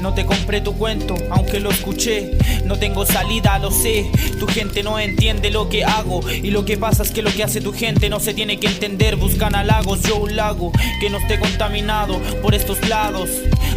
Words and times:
No 0.00 0.14
te 0.14 0.24
compré 0.24 0.62
tu 0.62 0.74
cuento, 0.76 1.14
aunque 1.30 1.60
lo 1.60 1.70
escuché. 1.70 2.30
No 2.64 2.78
tengo 2.78 3.04
salida, 3.04 3.58
lo 3.58 3.70
sé. 3.70 4.10
Tu 4.38 4.46
gente 4.46 4.82
no 4.82 4.98
entiende 4.98 5.50
lo 5.50 5.68
que 5.68 5.84
hago. 5.84 6.20
Y 6.30 6.50
lo 6.50 6.64
que 6.64 6.78
pasa 6.78 7.02
es 7.02 7.10
que 7.10 7.20
lo 7.20 7.30
que 7.30 7.44
hace 7.44 7.60
tu 7.60 7.72
gente 7.72 8.08
no 8.08 8.18
se 8.18 8.32
tiene 8.32 8.58
que 8.58 8.66
entender. 8.66 9.16
Buscan 9.16 9.54
halagos, 9.54 10.02
yo 10.02 10.16
un 10.16 10.36
lago 10.36 10.72
que 11.00 11.10
no 11.10 11.18
esté 11.18 11.38
contaminado 11.38 12.18
por 12.42 12.54
estos 12.54 12.88
lados. 12.88 13.28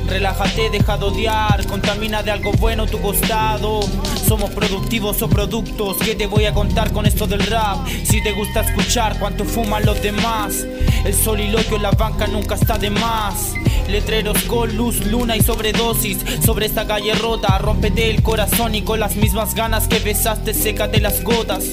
Relájate, 0.08 0.70
deja 0.70 0.98
de 0.98 1.06
odiar. 1.06 1.68
Contamina 1.68 2.24
de 2.24 2.32
algo 2.32 2.54
bueno 2.54 2.86
tu 2.86 3.02
costado. 3.02 3.82
Somos 4.26 4.50
productivos 4.52 5.22
o 5.22 5.30
productos. 5.30 5.98
¿Qué 5.98 6.16
te 6.16 6.28
voy 6.28 6.46
a 6.46 6.54
contar 6.54 6.94
con 6.94 7.06
esto 7.06 7.28
del 7.28 7.46
rap? 7.48 7.86
Si 8.04 8.24
te 8.24 8.32
gusta 8.32 8.62
escuchar 8.62 9.20
cuánto 9.20 9.44
fuman 9.44 9.86
los 9.86 10.02
demás. 10.02 10.66
El 11.04 11.14
soliloquio 11.14 11.76
en 11.76 11.84
la 11.84 11.92
banca 11.92 12.28
nunca 12.28 12.56
está 12.56 12.78
de 12.78 12.90
más. 12.90 13.54
Letreros 13.88 14.44
con 14.44 14.76
luz, 14.76 15.06
luna 15.06 15.38
y 15.38 15.42
sobredosis. 15.42 16.20
Sobre 16.46 16.66
esta 16.66 16.88
calle 16.88 17.14
rota, 17.16 17.58
rompete 17.58 18.10
el 18.10 18.24
corazón 18.24 18.76
y 18.76 18.82
con 18.82 19.00
las 19.00 19.16
mismas 19.16 19.56
ganas 19.56 19.88
que 19.88 20.00
besaste, 20.00 20.54
sécate 20.54 21.00
las 21.00 21.24
gotas 21.24 21.66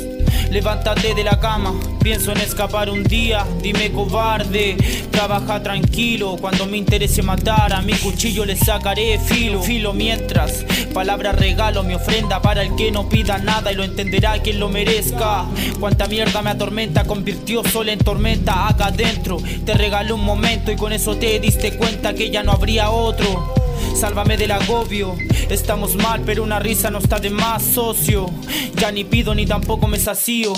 Levántate 0.51 1.15
de 1.15 1.23
la 1.23 1.39
cama, 1.39 1.73
pienso 2.03 2.33
en 2.33 2.39
escapar 2.39 2.91
un 2.91 3.05
día, 3.05 3.47
dime 3.63 3.93
cobarde, 3.93 4.77
trabaja 5.13 5.63
tranquilo, 5.63 6.37
cuando 6.41 6.67
me 6.67 6.77
interese 6.77 7.23
matar 7.23 7.73
a 7.73 7.83
mi 7.83 7.93
cuchillo 7.93 8.45
le 8.45 8.57
sacaré 8.57 9.21
filo, 9.21 9.63
filo 9.63 9.93
mientras, 9.93 10.65
palabra 10.93 11.31
regalo, 11.31 11.85
mi 11.85 11.95
ofrenda 11.95 12.43
para 12.43 12.63
el 12.63 12.75
que 12.75 12.91
no 12.91 13.09
pida 13.09 13.39
nada 13.39 13.71
y 13.71 13.77
lo 13.77 13.85
entenderá 13.85 14.43
quien 14.43 14.59
lo 14.59 14.69
merezca. 14.69 15.45
Cuánta 15.79 16.09
mierda 16.09 16.43
me 16.43 16.51
atormenta, 16.51 17.05
convirtió 17.05 17.63
sol 17.63 17.89
en 17.89 18.01
tormenta 18.01 18.67
acá 18.67 18.87
adentro, 18.87 19.39
te 19.65 19.75
regalé 19.75 20.13
un 20.13 20.25
momento 20.25 20.73
y 20.73 20.77
con 20.77 20.93
eso 20.93 21.17
te 21.17 21.39
diste 21.39 21.77
cuenta 21.77 22.13
que 22.13 22.29
ya 22.29 22.43
no 22.43 22.51
habría 22.51 22.91
otro. 22.91 23.60
Sálvame 23.95 24.37
del 24.37 24.51
agobio. 24.51 25.17
Estamos 25.49 25.97
mal, 25.97 26.23
pero 26.25 26.43
una 26.43 26.59
risa 26.59 26.91
no 26.91 26.99
está 26.99 27.19
de 27.19 27.31
más, 27.31 27.63
socio. 27.63 28.31
Ya 28.77 28.91
ni 28.93 29.05
pido 29.05 29.35
ni 29.35 29.47
tampoco 29.47 29.87
me 29.87 29.99
sacío. 29.99 30.53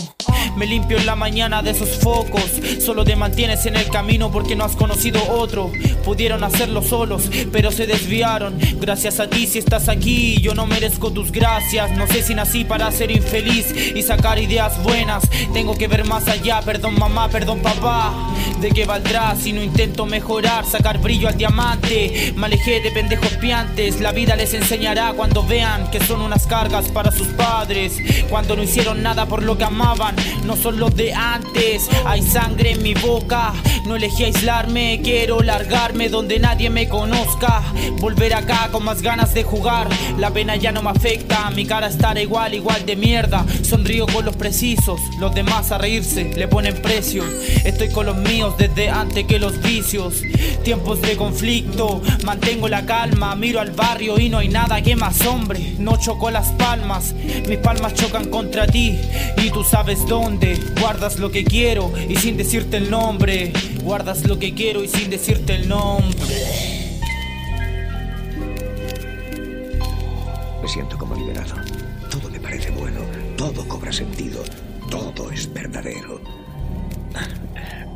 Me 0.57 0.67
limpio 0.67 0.99
en 0.99 1.07
la 1.07 1.17
mañana 1.17 1.63
de 1.63 1.71
esos 1.71 1.99
focos. 1.99 2.45
Solo 2.85 3.05
te 3.05 3.17
mantienes 3.17 3.67
en 3.67 3.77
el 3.77 3.89
camino 3.89 4.31
porque 4.31 4.57
no 4.57 4.65
has 4.65 4.77
conocido 4.77 5.21
otro. 5.31 5.71
Pudieron 6.05 6.45
hacerlo 6.45 6.83
solos, 6.83 7.31
pero 7.53 7.71
se 7.71 7.87
desviaron. 7.87 8.59
Gracias 8.81 9.21
a 9.21 9.29
ti 9.29 9.47
si 9.47 9.59
estás 9.59 9.89
aquí, 9.89 10.41
yo 10.41 10.55
no 10.55 10.67
merezco 10.67 11.13
tus 11.13 11.33
gracias. 11.33 11.91
No 11.93 12.07
sé 12.07 12.23
si 12.23 12.35
nací 12.35 12.65
para 12.65 12.91
ser 12.93 13.11
infeliz 13.11 13.75
y 13.95 14.03
sacar 14.03 14.39
ideas 14.39 14.83
buenas. 14.83 15.25
Tengo 15.53 15.77
que 15.77 15.89
ver 15.89 16.05
más 16.07 16.29
allá, 16.29 16.61
perdón 16.63 16.99
mamá, 16.99 17.29
perdón 17.29 17.61
papá. 17.61 18.13
¿De 18.61 18.71
qué 18.71 18.85
valdrá 18.85 19.35
si 19.37 19.53
no 19.53 19.63
intento 19.63 20.07
mejorar, 20.07 20.65
sacar 20.65 20.99
brillo 20.99 21.29
al 21.29 21.37
diamante? 21.37 22.33
Me 22.37 22.47
alejé 22.47 22.81
de 22.81 22.91
pendejos 22.91 23.33
piantes, 23.39 24.01
la 24.01 24.13
vida 24.13 24.37
les 24.37 24.55
enseñará 24.55 25.13
cuando 25.15 25.45
vean 25.45 25.91
que 25.91 26.01
son 26.01 26.21
unas 26.21 26.47
cargas 26.47 26.89
para 26.89 27.11
sus 27.11 27.29
padres. 27.29 27.97
Cuando 28.31 28.57
no 28.57 28.63
hicieron 28.63 29.03
nada 29.03 29.27
por 29.27 29.43
lo 29.43 29.59
que 29.59 29.65
amaban, 29.65 30.15
no 30.45 30.57
son 30.57 30.79
los 30.79 30.95
de 30.97 31.13
antes. 31.13 31.89
Hay 32.05 32.23
sangre 32.23 32.73
en 32.73 32.83
mi 32.83 32.95
boca, 32.95 33.53
no 33.87 33.97
elegí 33.97 34.25
aislarme, 34.25 35.01
quiero 35.03 35.43
largarme 35.43 36.09
donde 36.09 36.39
nadie 36.39 36.71
me 36.71 36.89
conozca. 36.89 37.63
Volver 37.99 38.35
acá 38.35 38.69
con 38.71 38.85
más 38.85 39.03
ganas 39.03 39.35
de 39.35 39.43
jugar, 39.43 39.89
la 40.19 40.31
pena 40.31 40.57
ya 40.57 40.73
no 40.73 40.83
me 40.83 40.91
afecta, 40.91 41.51
mi 41.51 41.67
cara 41.67 41.89
estará 41.89 42.21
igual, 42.21 42.55
igual 42.55 42.85
de 42.87 42.97
mierda. 42.97 43.45
Sonrío 43.63 44.07
con 44.07 44.25
los 44.25 44.37
precisos, 44.37 45.01
los 45.19 45.35
demás 45.35 45.73
a 45.73 45.79
reírse 45.79 46.33
le 46.37 46.49
ponen 46.49 46.81
precio. 46.81 47.25
Estoy 47.65 47.91
con 47.91 48.07
los 48.07 48.17
míos 48.17 48.55
desde 48.59 48.91
antes 48.91 49.27
que 49.27 49.39
los 49.39 49.61
vicios. 49.63 50.23
Tiempos 50.65 51.01
de 51.03 51.17
conflicto, 51.17 52.03
mantengo 52.25 52.69
la 52.69 52.87
calma, 52.87 53.35
miro 53.35 53.61
al 53.61 53.73
barrio 53.73 54.19
y 54.19 54.29
no 54.29 54.39
hay 54.39 54.49
nada 54.49 54.83
que 54.83 54.97
más 54.97 55.25
hombre. 55.27 55.75
No 55.79 55.97
choco 55.97 56.31
las 56.31 56.49
palmas, 56.53 57.15
mis 57.49 57.59
palmas 57.59 57.95
chocan 57.95 58.29
contra 58.31 58.67
ti 58.67 58.99
y 59.39 59.51
tú 59.51 59.65
sabes 59.65 60.07
dónde. 60.07 60.59
Guardas 60.81 61.19
lo 61.19 61.31
que 61.31 61.45
quiero 61.45 61.93
y 62.09 62.17
sin 62.17 62.37
decirte 62.37 62.77
el 62.77 62.91
nombre. 62.91 63.53
Guardas 63.83 64.25
lo 64.29 64.39
que 64.39 64.55
quiero 64.55 64.85
y 64.85 64.89
sin 64.89 65.11
decirte 65.11 65.57
el 65.57 65.69
nombre. 65.69 66.37
Me 70.63 70.69
siento 70.69 70.97
como 70.97 71.17
liberado. 71.17 71.57
Todo 72.09 72.31
me 72.31 72.39
parece 72.39 72.71
bueno, 72.71 73.01
todo 73.37 73.67
cobra 73.67 73.93
sentido, 73.93 74.45
todo 74.89 75.33
es 75.33 75.53
verdadero. 75.53 76.21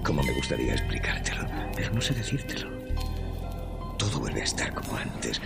Como 0.02 0.24
me 0.24 0.32
gustaría 0.32 0.72
explicártelo, 0.74 1.46
pero 1.76 1.92
no 1.92 2.00
sé 2.00 2.14
decírtelo. 2.14 2.68
Todo 3.96 4.18
vuelve 4.18 4.40
a 4.40 4.44
estar 4.44 4.74
como 4.74 4.96
antes 4.96 5.40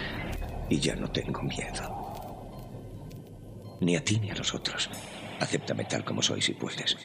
y 0.71 0.79
ya 0.81 0.97
no 0.97 1.11
tengo 1.11 1.43
miedo. 1.43 2.01
Ni 3.81 3.95
a 3.97 4.03
ti 4.03 4.19
ni 4.19 4.31
a 4.31 4.35
los 4.35 4.55
otros. 4.55 4.89
Acéptame 5.39 5.85
tal 5.85 6.03
como 6.03 6.23
soy 6.23 6.41
si 6.41 6.55
puedes. 6.55 6.97